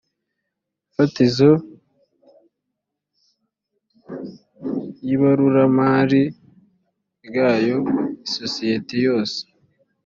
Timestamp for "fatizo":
0.95-1.51